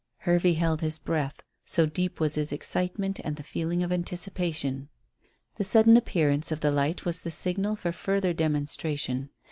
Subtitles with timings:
[0.21, 4.89] Hervey held his breath, so deep was his excitement and the feeling of anticipation.
[5.57, 9.29] The sudden appearance of the light was the signal for further demonstration.